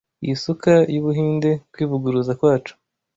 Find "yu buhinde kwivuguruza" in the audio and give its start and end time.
0.93-2.31